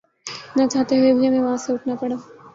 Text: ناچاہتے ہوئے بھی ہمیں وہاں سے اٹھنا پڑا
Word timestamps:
ناچاہتے 0.57 0.97
ہوئے 0.97 1.13
بھی 1.13 1.27
ہمیں 1.27 1.39
وہاں 1.39 1.57
سے 1.57 1.73
اٹھنا 1.73 1.95
پڑا 1.95 2.15